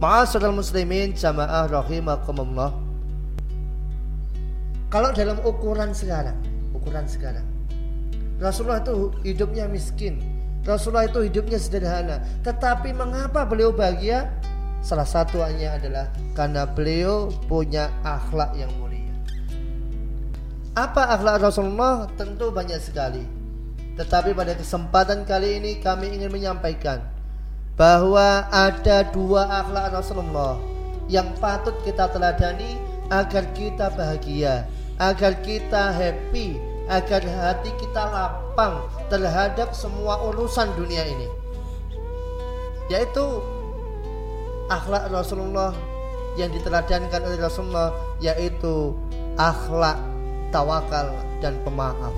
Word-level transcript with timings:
Ma'asyiral 0.00 0.56
muslimin 0.56 1.12
jamaah 1.12 1.68
rahimakumullah. 1.68 2.72
Kalau 4.88 5.12
dalam 5.12 5.36
ukuran 5.44 5.92
sekarang, 5.92 6.40
ukuran 6.72 7.04
sekarang. 7.04 7.44
Rasulullah 8.40 8.80
itu 8.80 9.12
hidupnya 9.28 9.68
miskin. 9.68 10.24
Rasulullah 10.64 11.04
itu 11.04 11.20
hidupnya 11.20 11.60
sederhana. 11.60 12.24
Tetapi 12.40 12.96
mengapa 12.96 13.44
beliau 13.44 13.76
bahagia? 13.76 14.32
Salah 14.80 15.04
satunya 15.04 15.76
adalah 15.76 16.08
karena 16.32 16.64
beliau 16.64 17.28
punya 17.44 17.92
akhlak 18.00 18.56
yang 18.56 18.72
mulia. 18.80 19.12
Apa 20.80 21.12
akhlak 21.12 21.44
Rasulullah? 21.44 22.08
Tentu 22.16 22.48
banyak 22.48 22.80
sekali. 22.80 23.20
Tetapi 24.00 24.32
pada 24.32 24.56
kesempatan 24.56 25.28
kali 25.28 25.60
ini 25.60 25.76
kami 25.84 26.16
ingin 26.16 26.32
menyampaikan 26.32 27.19
bahwa 27.74 28.46
ada 28.50 29.06
dua 29.10 29.46
akhlak 29.46 29.94
Rasulullah 29.94 30.56
yang 31.10 31.30
patut 31.42 31.74
kita 31.82 32.10
teladani 32.10 32.78
agar 33.10 33.44
kita 33.54 33.90
bahagia, 33.94 34.66
agar 35.02 35.34
kita 35.42 35.90
happy, 35.90 36.58
agar 36.86 37.22
hati 37.22 37.70
kita 37.82 38.02
lapang 38.06 38.86
terhadap 39.10 39.74
semua 39.74 40.22
urusan 40.30 40.70
dunia 40.78 41.02
ini. 41.06 41.28
Yaitu 42.90 43.42
akhlak 44.70 45.10
Rasulullah 45.10 45.74
yang 46.38 46.54
diteladankan 46.54 47.26
oleh 47.26 47.38
Rasulullah 47.42 47.90
yaitu 48.22 48.94
akhlak 49.34 49.98
tawakal 50.54 51.10
dan 51.42 51.58
pemaaf 51.66 52.14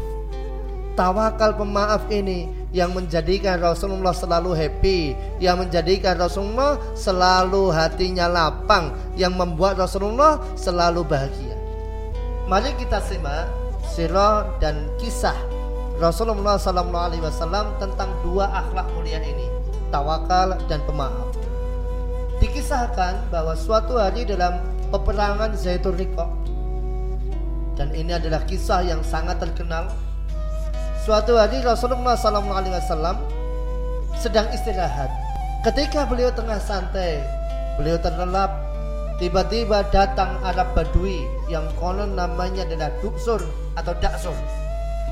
tawakal 0.99 1.57
pemaaf 1.57 2.05
ini 2.13 2.49
yang 2.73 2.97
menjadikan 2.97 3.61
Rasulullah 3.61 4.17
selalu 4.17 4.57
happy, 4.57 5.13
yang 5.39 5.61
menjadikan 5.61 6.17
Rasulullah 6.17 6.81
selalu 6.97 7.69
hatinya 7.69 8.27
lapang, 8.27 8.97
yang 9.15 9.37
membuat 9.37 9.77
Rasulullah 9.77 10.41
selalu 10.57 11.05
bahagia. 11.05 11.53
Mari 12.49 12.73
kita 12.81 12.99
simak 13.05 13.49
sirah 13.93 14.49
dan 14.57 14.89
kisah 14.97 15.37
Rasulullah 16.01 16.57
Sallallahu 16.57 17.07
Alaihi 17.13 17.23
Wasallam 17.23 17.77
tentang 17.77 18.09
dua 18.25 18.49
akhlak 18.49 18.89
mulia 18.97 19.21
ini, 19.21 19.47
tawakal 19.93 20.57
dan 20.67 20.81
pemaaf. 20.89 21.29
Dikisahkan 22.41 23.31
bahwa 23.31 23.55
suatu 23.55 24.01
hari 24.01 24.27
dalam 24.27 24.59
peperangan 24.91 25.55
Zaitun 25.55 25.95
Riqaq 25.95 26.43
dan 27.77 27.89
ini 27.97 28.13
adalah 28.13 28.45
kisah 28.45 28.85
yang 28.85 29.01
sangat 29.01 29.41
terkenal 29.41 29.89
Suatu 31.03 31.35
hari 31.35 31.59
Rasulullah 31.67 32.15
SAW 32.15 33.19
sedang 34.15 34.47
istirahat. 34.55 35.11
Ketika 35.67 36.07
beliau 36.07 36.31
tengah 36.31 36.63
santai, 36.63 37.19
beliau 37.75 37.99
terlelap. 37.99 38.55
Tiba-tiba 39.19 39.83
datang 39.91 40.39
Arab 40.47 40.79
Badui 40.79 41.27
yang 41.51 41.67
konon 41.75 42.15
namanya 42.15 42.63
adalah 42.63 42.95
Duksur 43.03 43.43
atau 43.75 43.95
Daksur. 43.99 44.35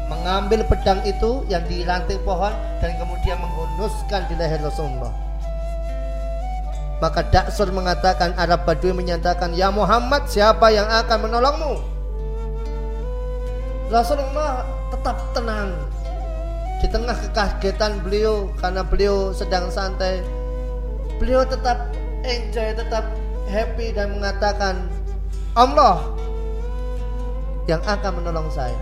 Mengambil 0.06 0.62
pedang 0.70 1.02
itu 1.02 1.42
yang 1.50 1.66
di 1.66 1.82
ranting 1.82 2.22
pohon 2.22 2.54
dan 2.78 2.94
kemudian 2.94 3.42
menghunuskan 3.42 4.30
di 4.30 4.38
leher 4.38 4.62
Rasulullah. 4.62 5.10
Maka 7.02 7.26
Daksur 7.34 7.74
mengatakan 7.74 8.30
Arab 8.38 8.62
Badui 8.62 8.94
menyatakan 8.94 9.58
Ya 9.58 9.74
Muhammad 9.74 10.30
siapa 10.30 10.70
yang 10.70 10.86
akan 10.86 11.18
menolongmu 11.26 11.89
Rasulullah 13.90 14.62
tetap 14.94 15.18
tenang. 15.34 15.74
Di 16.78 16.86
tengah 16.86 17.18
kekagetan 17.26 17.98
beliau 18.06 18.46
karena 18.62 18.86
beliau 18.86 19.34
sedang 19.34 19.66
santai 19.68 20.22
beliau 21.20 21.44
tetap 21.44 21.92
enjoy 22.24 22.72
tetap 22.72 23.04
happy 23.50 23.92
dan 23.92 24.16
mengatakan 24.16 24.88
Allah 25.58 26.00
yang 27.66 27.82
akan 27.82 28.22
menolong 28.22 28.48
saya. 28.48 28.78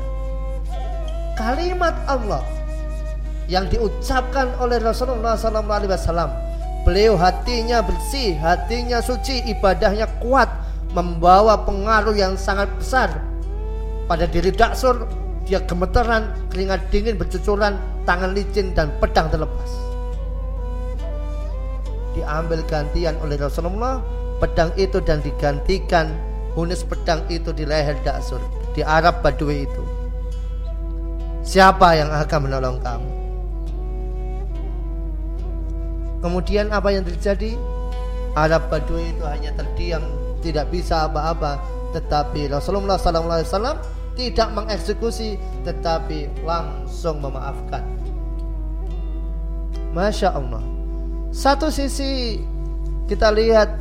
Kalimat 1.35 1.97
Allah 2.05 2.45
yang 3.49 3.65
diucapkan 3.67 4.53
oleh 4.61 4.77
Rasulullah 4.77 5.35
SAW 5.35 6.31
beliau 6.85 7.17
hatinya 7.17 7.81
bersih 7.81 8.37
hatinya 8.37 9.01
suci 9.01 9.41
ibadahnya 9.49 10.05
kuat 10.21 10.53
membawa 10.93 11.65
pengaruh 11.65 12.15
yang 12.15 12.37
sangat 12.37 12.69
besar 12.77 13.28
pada 14.09 14.25
diri 14.25 14.49
Daksur 14.49 15.05
dia 15.45 15.61
gemeteran, 15.65 16.33
keringat 16.53 16.89
dingin 16.89 17.17
bercucuran, 17.21 17.77
tangan 18.09 18.33
licin 18.33 18.73
dan 18.73 18.89
pedang 19.01 19.29
terlepas. 19.29 19.71
Diambil 22.17 22.65
gantian 22.65 23.15
oleh 23.21 23.37
Rasulullah 23.37 24.01
pedang 24.41 24.73
itu 24.81 24.99
dan 25.05 25.21
digantikan 25.21 26.17
hunis 26.57 26.83
pedang 26.85 27.23
itu 27.29 27.53
di 27.53 27.69
leher 27.69 27.97
Daksur 28.01 28.41
di 28.73 28.81
Arab 28.81 29.21
Badui 29.21 29.69
itu. 29.69 29.85
Siapa 31.45 31.97
yang 31.97 32.13
akan 32.13 32.41
menolong 32.45 32.77
kamu? 32.85 33.11
Kemudian 36.19 36.69
apa 36.75 36.93
yang 36.93 37.07
terjadi? 37.07 37.55
Arab 38.37 38.69
Badui 38.69 39.17
itu 39.17 39.25
hanya 39.25 39.55
terdiam, 39.57 40.03
tidak 40.45 40.69
bisa 40.69 41.09
apa-apa. 41.09 41.63
Tetapi 41.97 42.53
Rasulullah 42.53 43.01
SAW 43.01 43.98
tidak 44.19 44.51
mengeksekusi 44.51 45.39
tetapi 45.63 46.27
langsung 46.43 47.23
memaafkan. 47.23 47.87
Masya 49.95 50.35
Allah. 50.35 50.61
Satu 51.31 51.71
sisi 51.71 52.43
kita 53.07 53.31
lihat 53.31 53.73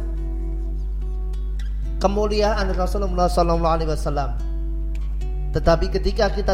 kemuliaan 1.97 2.71
Rasulullah 2.77 3.27
SAW. 3.27 4.37
Tetapi 5.51 5.85
ketika 5.89 6.29
kita 6.31 6.53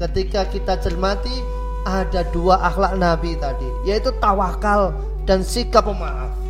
ketika 0.00 0.48
kita 0.48 0.74
cermati 0.80 1.44
ada 1.84 2.24
dua 2.32 2.58
akhlak 2.64 2.96
Nabi 2.96 3.36
tadi, 3.38 3.68
yaitu 3.84 4.08
tawakal 4.18 4.96
dan 5.28 5.44
sikap 5.44 5.86
pemaaf. 5.86 6.41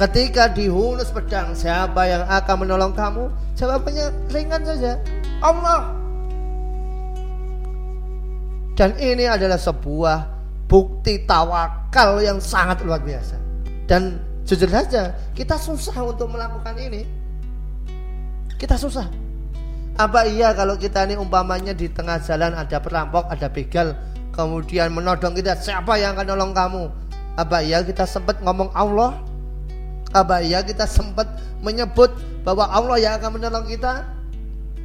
Ketika 0.00 0.48
dihunus 0.48 1.12
pedang, 1.12 1.52
siapa 1.52 2.08
yang 2.08 2.24
akan 2.24 2.64
menolong 2.64 2.96
kamu? 2.96 3.28
Jawabannya 3.52 4.32
ringan 4.32 4.64
saja. 4.64 4.96
Allah. 5.44 5.92
Dan 8.72 8.96
ini 8.96 9.28
adalah 9.28 9.60
sebuah 9.60 10.24
bukti 10.64 11.20
tawakal 11.28 12.16
yang 12.24 12.40
sangat 12.40 12.80
luar 12.80 13.04
biasa. 13.04 13.36
Dan 13.84 14.16
jujur 14.48 14.72
saja, 14.72 15.12
kita 15.36 15.60
susah 15.60 16.00
untuk 16.00 16.32
melakukan 16.32 16.80
ini. 16.80 17.04
Kita 18.56 18.80
susah. 18.80 19.04
Apa 20.00 20.24
iya 20.24 20.56
kalau 20.56 20.80
kita 20.80 21.04
ini 21.04 21.20
umpamanya 21.20 21.76
di 21.76 21.92
tengah 21.92 22.24
jalan 22.24 22.56
ada 22.56 22.80
perampok, 22.80 23.28
ada 23.28 23.52
begal, 23.52 23.92
kemudian 24.32 24.96
menodong 24.96 25.36
kita, 25.36 25.60
siapa 25.60 26.00
yang 26.00 26.16
akan 26.16 26.24
nolong 26.24 26.52
kamu? 26.56 26.88
Apa 27.36 27.60
iya 27.60 27.84
kita 27.84 28.08
sempat 28.08 28.40
ngomong 28.40 28.72
Allah? 28.72 29.28
Apa 30.10 30.42
ya 30.42 30.58
kita 30.66 30.90
sempat 30.90 31.26
menyebut 31.62 32.10
bahwa 32.42 32.66
Allah 32.66 32.98
yang 32.98 33.14
akan 33.22 33.38
menolong 33.38 33.66
kita? 33.70 34.02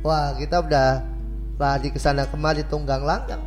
Wah, 0.05 0.37
kita 0.37 0.61
udah 0.61 1.01
lari 1.57 1.89
ke 1.89 1.97
sana 1.97 2.29
kemari 2.29 2.61
tunggang 2.67 3.01
langgang. 3.01 3.41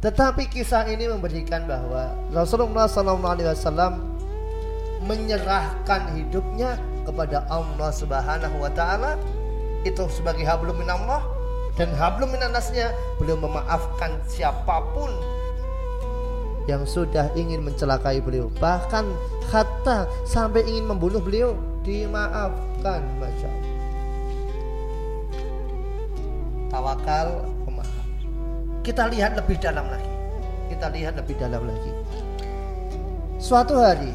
Tetapi 0.00 0.48
kisah 0.48 0.84
ini 0.88 1.08
memberikan 1.08 1.64
bahwa 1.64 2.12
Rasulullah 2.32 2.84
SAW 2.84 4.00
menyerahkan 5.04 6.12
hidupnya 6.16 6.80
kepada 7.04 7.44
Allah 7.52 7.92
Subhanahu 7.92 8.56
wa 8.56 8.72
taala 8.72 9.20
itu 9.84 10.08
sebagai 10.08 10.48
hablum 10.48 10.80
minallah 10.80 11.20
dan 11.76 11.92
hablum 11.92 12.32
minannasnya 12.32 12.96
beliau 13.20 13.36
memaafkan 13.36 14.16
siapa 14.24 14.80
pun 14.96 15.12
yang 16.64 16.88
sudah 16.88 17.28
ingin 17.36 17.60
mencelakai 17.60 18.20
beliau. 18.24 18.48
Bahkan 18.60 19.04
kata 19.52 20.08
sampai 20.24 20.64
ingin 20.64 20.88
membunuh 20.88 21.20
beliau 21.20 21.56
dimaafkan 21.84 23.04
masya 23.20 23.48
Allah. 23.48 23.72
Tawakal 26.72 27.28
pemaaf. 27.68 28.06
Kita 28.80 29.06
lihat 29.12 29.36
lebih 29.36 29.60
dalam 29.60 29.86
lagi. 29.86 30.12
Kita 30.72 30.86
lihat 30.90 31.14
lebih 31.20 31.36
dalam 31.36 31.62
lagi. 31.68 31.92
Suatu 33.36 33.76
hari 33.76 34.10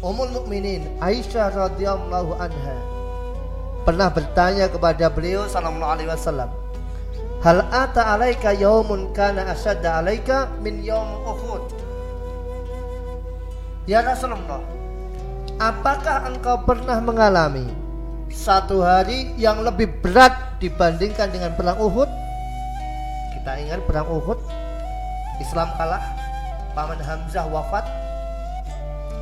Ummul 0.00 0.32
Mukminin 0.32 0.88
Aisyah 1.04 1.52
radhiyallahu 1.52 2.32
anha 2.40 2.76
pernah 3.84 4.08
bertanya 4.08 4.72
kepada 4.72 5.12
beliau 5.12 5.44
sallallahu 5.44 5.92
alaihi 5.92 6.08
wasallam 6.08 6.48
Hal 7.40 7.64
ata 7.72 8.16
alaika 8.16 8.52
yaumun 8.52 9.16
kana 9.16 9.48
asyadda 9.52 10.04
alaika 10.04 10.52
min 10.60 10.84
yaum 10.84 11.20
Uhud 11.24 11.72
Ya 13.90 14.06
Rasulullah, 14.06 14.62
apakah 15.58 16.30
engkau 16.30 16.62
pernah 16.62 17.02
mengalami 17.02 17.66
satu 18.30 18.86
hari 18.86 19.34
yang 19.34 19.66
lebih 19.66 19.90
berat 19.98 20.30
dibandingkan 20.62 21.26
dengan 21.34 21.58
perang 21.58 21.74
Uhud? 21.74 22.06
Kita 23.34 23.58
ingat 23.58 23.82
perang 23.90 24.06
Uhud, 24.06 24.38
Islam 25.42 25.74
kalah, 25.74 26.06
paman 26.78 27.02
Hamzah 27.02 27.50
wafat. 27.50 27.82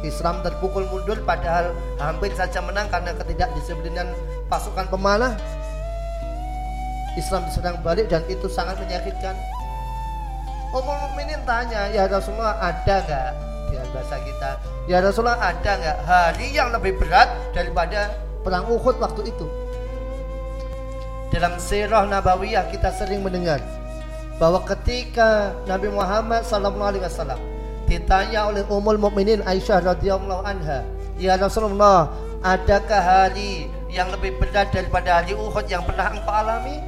Islam 0.04 0.44
terpukul 0.44 0.84
mundur 0.92 1.16
padahal 1.24 1.72
hampir 1.96 2.36
saja 2.36 2.60
menang 2.60 2.92
karena 2.92 3.16
ketidakdisiplinan 3.16 4.12
pasukan 4.52 4.84
pemanah. 4.92 5.32
Islam 7.16 7.48
diserang 7.48 7.80
balik 7.80 8.12
dan 8.12 8.20
itu 8.28 8.52
sangat 8.52 8.76
menyakitkan. 8.84 9.32
Umar 10.76 11.08
Mukminin 11.08 11.40
tanya, 11.48 11.88
ya 11.88 12.04
Rasulullah 12.04 12.60
ada 12.60 12.96
nggak 13.08 13.48
dengan 13.68 13.88
bahasa 13.92 14.16
kita? 14.24 14.50
Ya 14.88 14.98
Rasulullah 15.04 15.38
ada 15.38 15.70
nggak 15.78 15.98
hari 16.08 16.48
yang 16.56 16.72
lebih 16.72 16.96
berat 16.96 17.28
daripada 17.52 18.16
perang 18.40 18.66
Uhud 18.68 18.96
waktu 18.98 19.28
itu? 19.28 19.46
Dalam 21.28 21.60
sirah 21.60 22.08
Nabawiyah 22.08 22.72
kita 22.72 22.88
sering 22.96 23.20
mendengar 23.20 23.60
bahwa 24.40 24.64
ketika 24.64 25.52
Nabi 25.68 25.92
Muhammad 25.92 26.46
SAW 26.46 27.36
ditanya 27.84 28.48
oleh 28.48 28.64
Ummul 28.70 28.96
Mukminin 28.96 29.44
Aisyah 29.44 29.84
radhiyallahu 29.84 30.42
anha, 30.46 30.86
"Ya 31.20 31.36
Rasulullah, 31.36 32.08
adakah 32.40 33.02
hari 33.02 33.68
yang 33.92 34.08
lebih 34.14 34.40
berat 34.40 34.72
daripada 34.72 35.20
hari 35.20 35.34
Uhud 35.34 35.66
yang 35.66 35.82
pernah 35.84 36.14
engkau 36.14 36.32
alami?" 36.32 36.80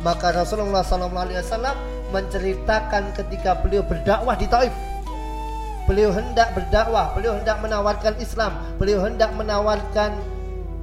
Maka 0.00 0.32
Rasulullah 0.32 0.80
SAW 0.80 1.76
menceritakan 2.10 3.12
ketika 3.14 3.60
beliau 3.60 3.84
berdakwah 3.84 4.34
di 4.34 4.48
Taif. 4.48 4.72
Beliau 5.90 6.14
hendak 6.14 6.54
berdakwah, 6.54 7.10
beliau 7.18 7.34
hendak 7.34 7.58
menawarkan 7.58 8.14
Islam, 8.22 8.54
beliau 8.78 9.02
hendak 9.02 9.34
menawarkan 9.34 10.14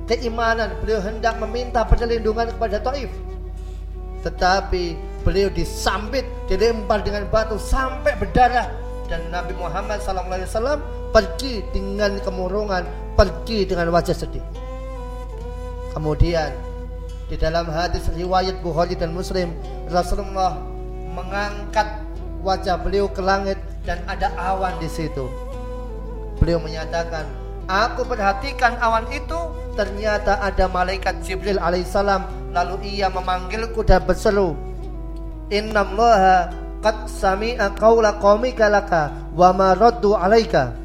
keimanan, 0.03 0.75
beliau 0.83 0.99
hendak 0.99 1.39
meminta 1.39 1.87
perlindungan 1.87 2.51
kepada 2.51 2.83
Taif. 2.83 3.07
Tetapi 4.27 4.99
beliau 5.23 5.47
disambit, 5.47 6.27
dilempar 6.51 7.07
dengan 7.07 7.23
batu 7.31 7.55
sampai 7.55 8.19
berdarah 8.19 8.67
dan 9.07 9.23
Nabi 9.31 9.55
Muhammad 9.55 10.03
SAW 10.03 10.83
pergi 11.15 11.63
dengan 11.71 12.19
kemurungan, 12.19 12.83
pergi 13.15 13.63
dengan 13.63 13.95
wajah 13.95 14.11
sedih. 14.11 14.43
Kemudian 15.95 16.51
di 17.31 17.39
dalam 17.39 17.71
hadis 17.71 18.11
riwayat 18.11 18.59
Bukhari 18.59 18.99
dan 18.99 19.15
Muslim, 19.15 19.55
Rasulullah 19.87 20.59
mengangkat 21.15 22.03
wajah 22.43 22.75
beliau 22.83 23.07
ke 23.07 23.23
langit 23.23 23.55
dan 23.87 24.03
ada 24.03 24.27
awan 24.35 24.75
di 24.83 24.91
situ. 24.91 25.31
Beliau 26.43 26.59
menyatakan, 26.59 27.23
Aku 27.67 28.03
perhatikan 28.03 28.75
awan 28.83 29.07
itu 29.11 29.39
ternyata 29.75 30.39
ada 30.39 30.71
malaikat 30.71 31.19
Jibril 31.23 31.59
alaihissalam 31.59 32.51
lalu 32.55 32.95
ia 32.95 33.11
memanggilku 33.11 33.83
dan 33.83 34.07
berseru 34.07 34.55
Innallaha 35.51 36.47
qad 36.79 37.11
sami'a 37.11 37.75
qawla 37.75 38.23
qaumika 38.23 38.71
laka 38.71 39.11
wa 39.35 39.51
ma 39.55 39.75
raddu 39.75 40.15
'alaika. 40.15 40.75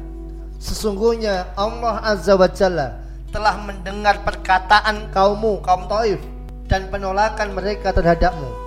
Sesungguhnya 0.59 1.51
Allah 1.59 1.99
Azza 2.03 2.39
wa 2.39 2.47
Jalla 2.47 2.99
telah 3.31 3.59
mendengar 3.63 4.23
perkataan 4.23 5.11
kaummu, 5.11 5.59
kaum 5.59 5.87
Taif 5.91 6.19
dan 6.71 6.87
penolakan 6.87 7.51
mereka 7.51 7.91
terhadapmu. 7.91 8.62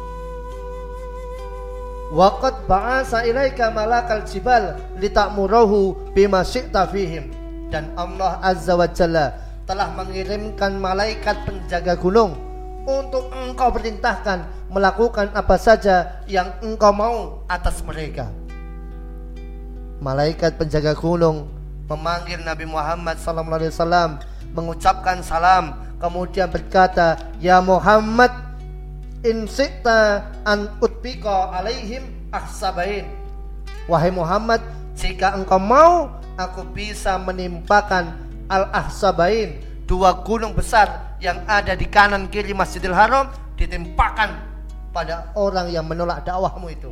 Waqad 2.06 2.70
ba'asa 2.70 3.26
ilaika 3.26 3.74
malakal 3.74 4.22
jibal 4.22 4.78
litakmurahu 5.02 6.14
bima 6.14 6.46
syi'ta 6.46 6.86
fihim. 6.86 7.34
Dan 7.66 7.90
Allah 7.98 8.38
Azza 8.46 8.78
wa 8.78 8.86
Jalla 8.86 9.34
telah 9.66 9.90
mengirimkan 9.98 10.78
malaikat 10.78 11.42
penjaga 11.42 11.98
gunung 11.98 12.38
untuk 12.86 13.34
engkau 13.34 13.74
perintahkan 13.74 14.46
melakukan 14.70 15.34
apa 15.34 15.58
saja 15.58 16.22
yang 16.30 16.54
engkau 16.62 16.94
mau 16.94 17.42
atas 17.50 17.82
mereka. 17.82 18.30
Malaikat 19.98 20.54
penjaga 20.54 20.94
gunung 20.94 21.50
memanggil 21.90 22.38
Nabi 22.46 22.70
Muhammad 22.70 23.18
SAW 23.18 24.22
mengucapkan 24.54 25.26
salam 25.26 25.74
kemudian 25.98 26.46
berkata 26.46 27.18
ya 27.42 27.58
Muhammad 27.58 28.45
in 29.26 29.50
an 30.46 30.70
utbika 30.78 31.50
alaihim 31.50 32.06
ahsabain 32.30 33.10
wahai 33.90 34.14
Muhammad 34.14 34.62
jika 34.94 35.34
engkau 35.34 35.58
mau 35.58 36.14
aku 36.38 36.62
bisa 36.70 37.18
menimpakan 37.18 38.14
al 38.46 38.70
ahsabain 38.70 39.58
dua 39.86 40.22
gunung 40.22 40.54
besar 40.54 41.18
yang 41.22 41.42
ada 41.48 41.72
di 41.74 41.86
kanan 41.88 42.28
kiri 42.30 42.52
Masjidil 42.52 42.94
Haram 42.94 43.30
ditimpakan 43.56 44.36
pada 44.92 45.32
orang 45.36 45.72
yang 45.72 45.84
menolak 45.84 46.24
dakwahmu 46.24 46.68
itu. 46.72 46.90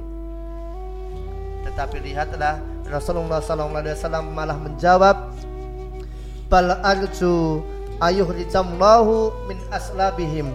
Tetapi 1.64 1.96
lihatlah 2.04 2.60
Rasulullah 2.88 3.40
SAW 3.40 4.24
malah 4.32 4.56
menjawab 4.60 5.32
bal 6.52 6.68
arju 6.84 7.64
ayuhrijamlahu 7.98 9.32
min 9.48 9.58
aslabihim 9.72 10.52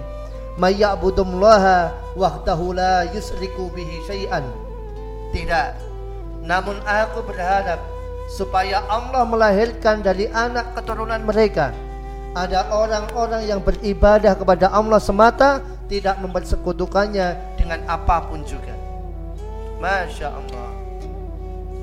mayya'budullaha 0.60 1.96
wahdahu 2.20 2.76
la 2.76 3.08
yusriku 3.10 3.72
bihi 3.72 4.04
syai'an. 4.06 4.44
Tidak. 5.32 5.70
Namun 6.44 6.78
aku 6.84 7.24
berharap 7.24 7.80
supaya 8.30 8.84
Allah 8.92 9.26
melahirkan 9.26 10.04
dari 10.04 10.30
anak 10.30 10.78
keturunan 10.78 11.24
mereka 11.26 11.74
ada 12.38 12.70
orang-orang 12.70 13.50
yang 13.50 13.58
beribadah 13.58 14.38
kepada 14.38 14.70
Allah 14.70 15.02
semata 15.02 15.66
tidak 15.90 16.22
mempersekutukannya 16.22 17.58
dengan 17.58 17.82
apa 17.90 18.30
pun 18.30 18.46
juga. 18.46 18.78
Masya 19.82 20.28
Allah. 20.30 20.70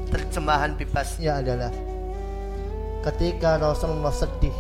Terjemahan 0.06 0.78
bebasnya 0.78 1.42
adalah 1.42 1.74
ketika 3.02 3.58
Rasulullah 3.58 4.14
sedih, 4.14 4.54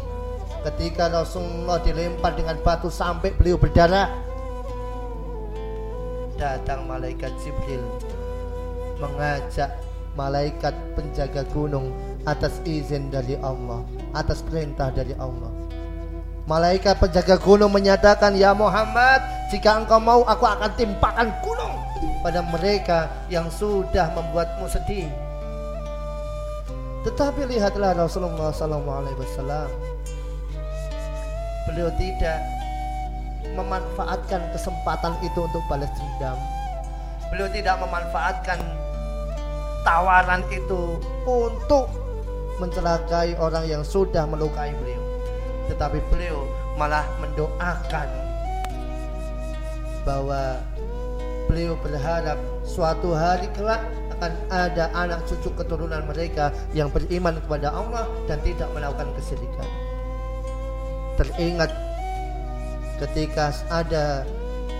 ketika 0.66 1.06
Rasulullah 1.06 1.78
dilempar 1.78 2.34
dengan 2.34 2.58
batu 2.66 2.90
sampai 2.90 3.30
beliau 3.38 3.54
berdarah, 3.54 4.10
datang 6.34 6.90
malaikat 6.90 7.30
Jibril 7.38 7.82
mengajak 8.98 9.70
malaikat 10.18 10.74
penjaga 10.98 11.46
gunung 11.54 11.94
atas 12.26 12.58
izin 12.66 13.12
dari 13.12 13.38
Allah, 13.38 13.84
atas 14.16 14.42
perintah 14.42 14.90
dari 14.90 15.12
Allah 15.20 15.66
Malaikat 16.46 17.02
penjaga 17.02 17.42
gunung 17.42 17.74
menyatakan, 17.74 18.38
"Ya 18.38 18.54
Muhammad, 18.54 19.18
jika 19.50 19.82
engkau 19.82 19.98
mau 19.98 20.22
aku 20.22 20.46
akan 20.46 20.70
timpakan 20.78 21.34
gunung 21.42 21.74
pada 22.22 22.38
mereka 22.38 23.10
yang 23.26 23.50
sudah 23.50 24.14
membuatmu 24.14 24.70
sedih." 24.70 25.10
Tetapi 27.02 27.50
lihatlah 27.50 27.98
Rasulullah 27.98 28.54
SAW. 28.54 29.95
Beliau 31.66 31.90
tidak 31.98 32.38
memanfaatkan 33.54 34.42
kesempatan 34.54 35.14
itu 35.22 35.38
untuk 35.42 35.62
balas 35.66 35.90
dendam. 35.98 36.38
Beliau 37.30 37.50
tidak 37.50 37.76
memanfaatkan 37.82 38.58
tawaran 39.86 40.42
itu 40.50 40.98
untuk 41.26 41.90
mencelakai 42.58 43.38
orang 43.38 43.68
yang 43.70 43.82
sudah 43.86 44.26
melukai 44.26 44.74
beliau 44.82 45.06
tetapi 45.70 45.98
beliau 46.10 46.46
malah 46.78 47.04
mendoakan 47.18 48.08
bahwa 50.06 50.62
beliau 51.50 51.74
berharap 51.82 52.38
suatu 52.62 53.10
hari 53.14 53.50
kelak 53.58 53.82
akan 54.16 54.32
ada 54.48 54.88
anak 54.94 55.20
cucu 55.26 55.50
keturunan 55.58 56.06
mereka 56.06 56.54
yang 56.72 56.88
beriman 56.88 57.36
kepada 57.42 57.74
Allah 57.74 58.06
dan 58.24 58.40
tidak 58.40 58.70
melakukan 58.72 59.10
kesyirikan. 59.18 59.68
Teringat 61.16 61.72
ketika 63.00 63.52
ada 63.72 64.24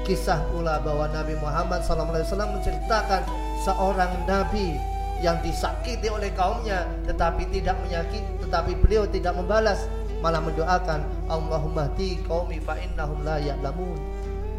kisah 0.04 0.40
pula 0.52 0.78
bahwa 0.80 1.08
Nabi 1.10 1.34
Muhammad 1.40 1.82
SAW 1.82 2.60
menceritakan 2.60 3.26
seorang 3.64 4.12
nabi 4.28 4.76
yang 5.24 5.40
disakiti 5.40 6.06
oleh 6.12 6.28
kaumnya 6.36 6.84
tetapi 7.08 7.48
tidak 7.50 7.76
menyakiti 7.82 8.28
tetapi 8.44 8.76
beliau 8.78 9.08
tidak 9.08 9.32
membalas 9.32 9.88
malah 10.20 10.40
mendoakan 10.40 11.04
Allahumma 11.28 11.88
di 11.96 12.20
qaumi 12.24 12.60
fa 12.60 12.76
innahum 12.80 13.20
la 13.24 13.36
ya'lamun. 13.40 13.98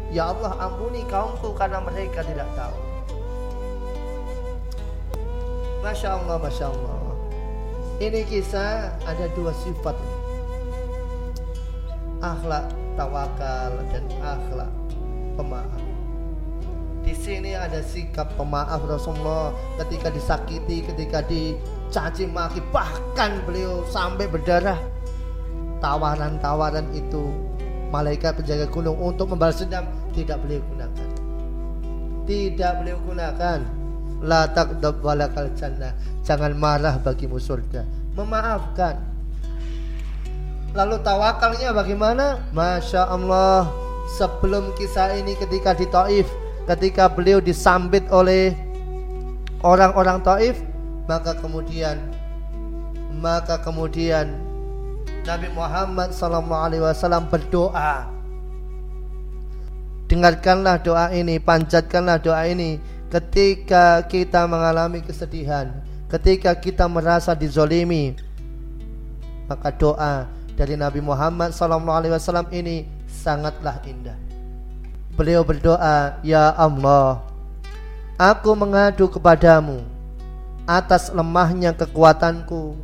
Ya 0.08 0.30
Allah 0.32 0.56
ampuni 0.56 1.04
kaumku 1.04 1.52
karena 1.58 1.82
mereka 1.84 2.24
tidak 2.24 2.48
tahu. 2.56 2.76
Masya 5.84 6.08
Allah, 6.16 6.36
Masya 6.40 6.66
Allah. 6.72 6.96
Ini 7.98 8.20
kisah 8.26 8.94
ada 9.04 9.26
dua 9.34 9.52
sifat. 9.52 9.94
Akhlak 12.18 12.74
tawakal 12.98 13.78
dan 13.94 14.04
akhlak 14.18 14.70
pemaaf. 15.38 15.82
Di 17.06 17.14
sini 17.14 17.54
ada 17.54 17.80
sikap 17.80 18.34
pemaaf 18.34 18.84
Rasulullah 18.84 19.54
ketika 19.80 20.10
disakiti, 20.12 20.82
ketika 20.82 21.24
dicaci 21.24 22.28
maki, 22.28 22.60
bahkan 22.74 23.40
beliau 23.46 23.86
sampai 23.88 24.26
berdarah 24.28 24.76
tawaran-tawaran 25.78 26.90
itu 26.92 27.32
malaikat 27.88 28.36
penjaga 28.36 28.66
gunung 28.68 28.98
untuk 28.98 29.30
membalas 29.32 29.62
dendam 29.62 29.88
tidak 30.12 30.42
beliau 30.44 30.60
gunakan. 30.68 31.08
Tidak 32.28 32.72
beliau 32.82 32.98
gunakan. 33.08 33.60
La 34.20 34.50
taqdab 34.50 35.00
walakal 35.00 35.48
jannah. 35.56 35.94
Jangan 36.26 36.52
marah 36.58 37.00
bagimu 37.00 37.40
surga. 37.40 37.86
memaafkan. 38.18 39.07
Lalu 40.76 41.00
tawakalnya 41.00 41.72
bagaimana? 41.72 42.44
Masya 42.52 43.08
Allah 43.08 43.72
Sebelum 44.20 44.76
kisah 44.76 45.16
ini 45.16 45.32
ketika 45.32 45.72
di 45.72 45.88
Taif 45.88 46.28
Ketika 46.68 47.08
beliau 47.08 47.40
disambit 47.40 48.04
oleh 48.12 48.52
orang-orang 49.64 50.20
Taif 50.20 50.60
Maka 51.08 51.32
kemudian 51.40 51.96
Maka 53.16 53.56
kemudian 53.64 54.28
Nabi 55.24 55.48
Muhammad 55.56 56.12
SAW 56.12 57.24
berdoa 57.32 58.04
Dengarkanlah 60.08 60.84
doa 60.84 61.08
ini 61.16 61.40
Panjatkanlah 61.40 62.20
doa 62.20 62.44
ini 62.44 62.76
Ketika 63.08 64.04
kita 64.04 64.44
mengalami 64.44 65.00
kesedihan 65.00 65.72
Ketika 66.12 66.52
kita 66.52 66.84
merasa 66.84 67.32
dizolimi 67.32 68.12
Maka 69.48 69.72
doa 69.72 70.37
dari 70.58 70.74
Nabi 70.74 70.98
Muhammad 70.98 71.54
SAW 71.54 72.50
ini 72.50 72.82
sangatlah 73.06 73.78
indah. 73.86 74.18
Beliau 75.14 75.46
berdoa, 75.46 76.18
Ya 76.26 76.50
Allah, 76.50 77.22
aku 78.18 78.58
mengadu 78.58 79.06
kepadamu 79.06 79.86
atas 80.66 81.14
lemahnya 81.14 81.70
kekuatanku 81.78 82.74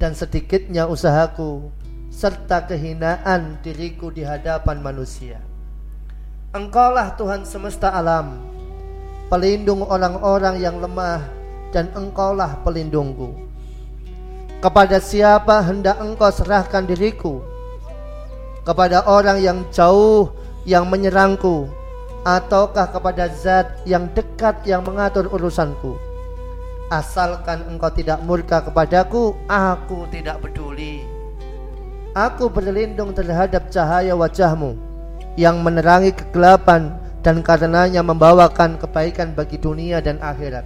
dan 0.00 0.16
sedikitnya 0.16 0.88
usahaku 0.88 1.68
serta 2.08 2.64
kehinaan 2.64 3.60
diriku 3.60 4.08
di 4.08 4.24
hadapan 4.24 4.80
manusia. 4.80 5.36
Engkaulah 6.56 7.16
Tuhan 7.16 7.44
semesta 7.44 7.92
alam, 7.92 8.40
pelindung 9.28 9.84
orang-orang 9.84 10.60
yang 10.60 10.80
lemah 10.80 11.24
dan 11.72 11.88
engkaulah 11.92 12.60
pelindungku. 12.64 13.51
Kepada 14.62 15.02
siapa 15.02 15.58
hendak 15.58 15.98
engkau 15.98 16.30
serahkan 16.30 16.86
diriku? 16.86 17.42
Kepada 18.62 19.02
orang 19.10 19.42
yang 19.42 19.58
jauh 19.74 20.30
yang 20.62 20.86
menyerangku 20.86 21.66
ataukah 22.22 22.86
kepada 22.94 23.26
zat 23.26 23.82
yang 23.90 24.06
dekat 24.14 24.62
yang 24.62 24.86
mengatur 24.86 25.26
urusanku? 25.34 25.98
Asalkan 26.94 27.66
engkau 27.74 27.90
tidak 27.90 28.22
murka 28.22 28.62
kepadaku, 28.62 29.34
aku 29.50 30.06
tidak 30.14 30.38
peduli. 30.38 31.02
Aku 32.14 32.46
berlindung 32.46 33.10
terhadap 33.18 33.66
cahaya 33.66 34.14
wajahmu 34.14 34.78
yang 35.34 35.58
menerangi 35.58 36.14
kegelapan 36.14 36.94
dan 37.26 37.42
karenanya 37.42 38.06
membawakan 38.06 38.78
kebaikan 38.78 39.34
bagi 39.34 39.58
dunia 39.58 39.98
dan 39.98 40.22
akhirat. 40.22 40.62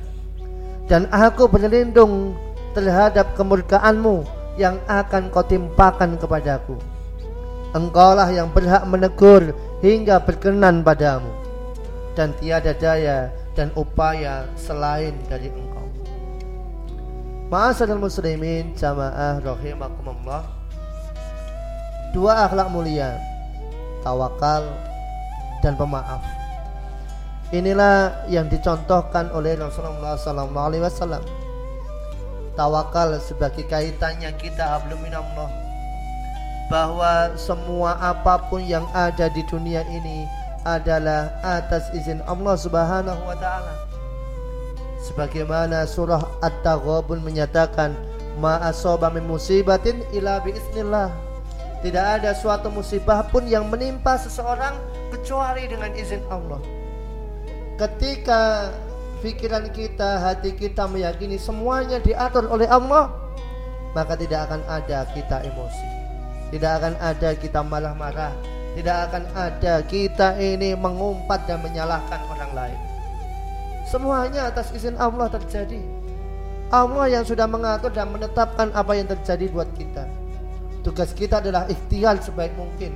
Dan 0.85 1.09
aku 1.09 1.49
berlindung 1.49 2.37
terhadap 2.76 3.33
kemurkaanmu 3.33 4.28
yang 4.61 4.76
akan 4.85 5.33
kau 5.33 5.40
timpakan 5.40 6.21
kepadaku. 6.21 6.76
Engkaulah 7.73 8.28
yang 8.28 8.52
berhak 8.52 8.85
menegur 8.85 9.56
hingga 9.80 10.21
berkenan 10.21 10.85
padamu 10.85 11.33
dan 12.12 12.37
tiada 12.37 12.76
daya 12.76 13.33
dan 13.56 13.73
upaya 13.73 14.45
selain 14.61 15.16
dari 15.28 15.49
engkau. 15.49 15.88
Ma'asyiral 17.49 18.00
muslimin 18.00 18.76
jamaah 18.76 19.40
rahimakumullah. 19.40 20.45
Dua 22.12 22.49
akhlak 22.49 22.68
mulia, 22.73 23.16
tawakal 24.04 24.68
dan 25.64 25.76
pemaaf. 25.76 26.21
Inilah 27.52 28.26
yang 28.26 28.49
dicontohkan 28.49 29.30
oleh 29.30 29.54
Rasulullah 29.54 30.16
wasallam 30.16 31.23
tawakal 32.57 33.21
sebagai 33.21 33.69
kaitannya 33.69 34.33
kita 34.41 34.81
minallah 34.99 35.67
bahwa 36.67 37.31
semua 37.39 37.95
apa 38.03 38.43
pun 38.51 38.59
yang 38.59 38.89
ada 38.91 39.31
di 39.31 39.45
dunia 39.47 39.87
ini 39.87 40.27
adalah 40.67 41.31
atas 41.47 41.87
izin 41.95 42.19
Allah 42.27 42.59
Subhanahu 42.59 43.23
wa 43.23 43.39
taala. 43.39 43.87
Sebagaimana 45.07 45.87
surah 45.87 46.27
At-Taghabun 46.43 47.23
menyatakan 47.23 47.95
ma 48.43 48.59
asaba 48.67 49.07
min 49.15 49.23
musibatin 49.31 50.03
illa 50.11 50.43
biiznillah. 50.43 51.15
Tidak 51.87 52.07
ada 52.19 52.35
suatu 52.35 52.67
musibah 52.67 53.23
pun 53.31 53.47
yang 53.47 53.71
menimpa 53.71 54.19
seseorang 54.19 54.75
kecuali 55.15 55.71
dengan 55.71 55.95
izin 55.95 56.19
Allah. 56.27 56.59
Ketika 57.79 58.75
pikiran 59.20 59.68
kita, 59.73 60.20
hati 60.20 60.52
kita 60.56 60.88
meyakini 60.88 61.40
semuanya 61.40 62.00
diatur 62.00 62.49
oleh 62.49 62.68
Allah, 62.68 63.12
maka 63.96 64.16
tidak 64.16 64.50
akan 64.50 64.61
ada 64.68 65.08
kita 65.16 65.40
emosi. 65.44 65.88
Tidak 66.52 66.73
akan 66.78 66.94
ada 67.02 67.35
kita 67.35 67.61
marah-marah. 67.64 68.32
Tidak 68.76 68.96
akan 69.08 69.25
ada 69.32 69.80
kita 69.88 70.37
ini 70.37 70.76
mengumpat 70.76 71.49
dan 71.49 71.64
menyalahkan 71.64 72.20
orang 72.28 72.52
lain. 72.52 72.80
Semuanya 73.88 74.52
atas 74.52 74.68
izin 74.76 75.00
Allah 75.00 75.32
terjadi. 75.32 75.80
Allah 76.68 77.08
yang 77.08 77.25
sudah 77.25 77.49
mengatur 77.49 77.88
dan 77.88 78.12
menetapkan 78.12 78.68
apa 78.76 78.92
yang 78.99 79.08
terjadi 79.08 79.49
buat 79.49 79.70
kita. 79.80 80.04
Tugas 80.85 81.16
kita 81.16 81.40
adalah 81.40 81.64
ikhtiar 81.73 82.20
sebaik 82.20 82.52
mungkin. 82.54 82.92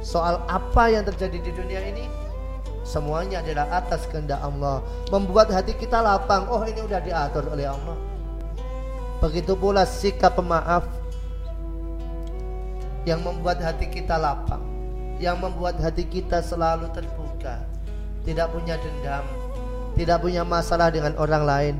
Soal 0.00 0.40
apa 0.48 0.88
yang 0.88 1.04
terjadi 1.04 1.36
di 1.36 1.52
dunia 1.52 1.84
ini 1.84 2.19
Semuanya 2.90 3.38
adalah 3.38 3.70
atas 3.70 4.02
kehendak 4.10 4.42
Allah. 4.42 4.82
Membuat 5.14 5.54
hati 5.54 5.78
kita 5.78 6.02
lapang. 6.02 6.50
Oh 6.50 6.66
ini 6.66 6.82
udah 6.82 6.98
diatur 6.98 7.46
oleh 7.46 7.70
Allah. 7.70 7.94
Begitu 9.22 9.54
pula 9.54 9.86
sikap 9.86 10.34
pemaaf 10.34 10.82
yang 13.06 13.22
membuat 13.22 13.62
hati 13.62 13.86
kita 13.86 14.18
lapang, 14.18 14.64
yang 15.22 15.38
membuat 15.38 15.78
hati 15.78 16.02
kita 16.02 16.42
selalu 16.42 16.90
terbuka, 16.90 17.62
tidak 18.26 18.50
punya 18.50 18.74
dendam, 18.80 19.24
tidak 19.94 20.18
punya 20.24 20.42
masalah 20.42 20.90
dengan 20.90 21.14
orang 21.14 21.44
lain. 21.46 21.76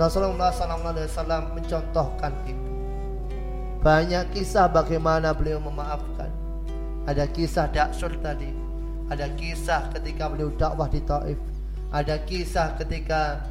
Rasulullah 0.00 0.50
SAW 0.50 1.54
mencontohkan 1.54 2.32
itu. 2.46 2.70
Banyak 3.84 4.32
kisah 4.32 4.70
bagaimana 4.70 5.36
beliau 5.36 5.60
memaafkan. 5.60 6.32
Ada 7.04 7.28
kisah 7.28 7.68
Daksur 7.68 8.16
tadi 8.22 8.63
ada 9.12 9.28
kisah 9.36 9.92
ketika 9.92 10.32
beliau 10.32 10.48
dakwah 10.56 10.88
di 10.88 11.00
Taif. 11.04 11.36
Ada 11.94 12.24
kisah 12.24 12.74
ketika 12.80 13.44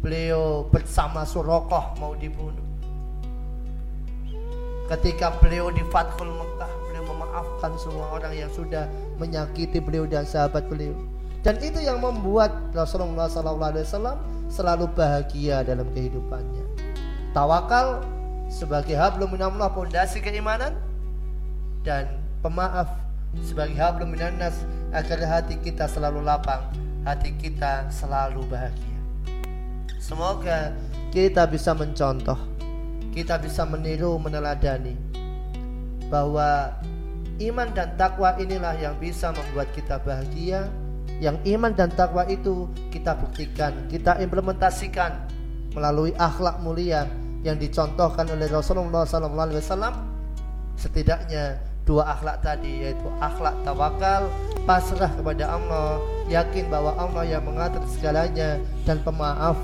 beliau 0.00 0.66
bersama 0.68 1.22
Surokoh 1.28 1.96
mau 2.00 2.16
dibunuh. 2.16 2.64
Ketika 4.84 5.32
beliau 5.40 5.72
di 5.72 5.80
Fathul 5.88 6.28
Mekah, 6.28 6.72
beliau 6.88 7.04
memaafkan 7.08 7.72
semua 7.80 8.12
orang 8.12 8.36
yang 8.36 8.52
sudah 8.52 8.84
menyakiti 9.16 9.80
beliau 9.80 10.04
dan 10.04 10.28
sahabat 10.28 10.68
beliau. 10.68 10.92
Dan 11.40 11.60
itu 11.60 11.80
yang 11.80 12.00
membuat 12.00 12.52
Rasulullah 12.72 13.28
SAW 13.28 14.16
selalu 14.48 14.88
bahagia 14.92 15.64
dalam 15.64 15.88
kehidupannya. 15.92 16.64
Tawakal 17.32 18.04
sebagai 18.52 18.96
hablum 18.96 19.32
minallah 19.32 19.72
pondasi 19.72 20.20
keimanan 20.20 20.76
dan 21.84 22.08
pemaaf 22.44 22.88
sebagai 23.42 23.74
hablum 23.74 24.14
minannas 24.14 24.62
agar 24.94 25.18
hati 25.26 25.58
kita 25.58 25.90
selalu 25.90 26.22
lapang, 26.22 26.70
hati 27.02 27.34
kita 27.34 27.90
selalu 27.90 28.46
bahagia. 28.46 28.98
Semoga 29.98 30.70
kita 31.10 31.50
bisa 31.50 31.74
mencontoh, 31.74 32.38
kita 33.10 33.42
bisa 33.42 33.66
meniru, 33.66 34.14
meneladani 34.22 34.94
bahwa 36.06 36.78
iman 37.42 37.68
dan 37.74 37.98
takwa 37.98 38.38
inilah 38.38 38.78
yang 38.78 38.94
bisa 39.02 39.34
membuat 39.34 39.74
kita 39.74 39.98
bahagia. 39.98 40.70
Yang 41.22 41.46
iman 41.54 41.70
dan 41.70 41.94
takwa 41.94 42.26
itu 42.26 42.66
kita 42.90 43.14
buktikan, 43.14 43.86
kita 43.86 44.18
implementasikan 44.18 45.30
melalui 45.74 46.10
akhlak 46.18 46.58
mulia 46.58 47.06
yang 47.46 47.54
dicontohkan 47.54 48.26
oleh 48.30 48.50
Rasulullah 48.50 49.06
SAW. 49.06 49.94
Setidaknya 50.74 51.62
dua 51.84 52.16
akhlak 52.16 52.40
tadi 52.40 52.88
yaitu 52.88 53.08
akhlak 53.20 53.52
tawakal, 53.62 54.28
pasrah 54.64 55.12
kepada 55.12 55.44
Allah, 55.56 56.00
yakin 56.32 56.72
bahwa 56.72 56.96
Allah 56.96 57.24
yang 57.28 57.44
mengatur 57.44 57.84
segalanya 57.88 58.56
dan 58.88 59.00
pemaaf, 59.04 59.56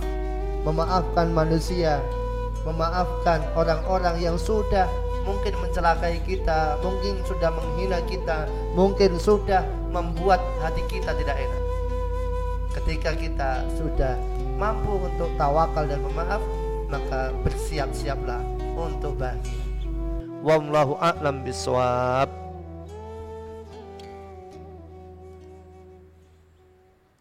memaafkan 0.65 1.33
manusia, 1.33 1.99
memaafkan 2.69 3.41
orang-orang 3.57 4.21
yang 4.21 4.37
sudah 4.37 4.85
mungkin 5.25 5.57
mencelakai 5.61 6.21
kita, 6.25 6.77
mungkin 6.85 7.21
sudah 7.25 7.51
menghina 7.53 8.01
kita, 8.09 8.49
mungkin 8.77 9.17
sudah 9.17 9.65
membuat 9.89 10.41
hati 10.61 10.85
kita 10.89 11.17
tidak 11.17 11.37
enak. 11.41 11.63
Ketika 12.71 13.11
kita 13.17 13.51
sudah 13.75 14.15
mampu 14.61 15.01
untuk 15.01 15.33
tawakal 15.41 15.89
dan 15.89 16.01
memaaf, 16.05 16.41
maka 16.93 17.33
bersiap-siaplah 17.43 18.45
untuk 18.77 19.17
bahagia. 19.17 19.70
Wallahu 20.41 20.97
a'lam 20.97 21.45
bisawab. 21.45 22.50